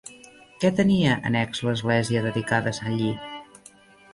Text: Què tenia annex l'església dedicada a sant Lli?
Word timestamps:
Què 0.61 0.69
tenia 0.77 1.17
annex 1.29 1.61
l'església 1.67 2.25
dedicada 2.29 2.73
a 2.75 2.79
sant 2.79 2.97
Lli? 3.03 3.13